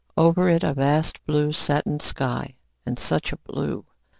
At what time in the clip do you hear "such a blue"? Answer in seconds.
2.97-3.85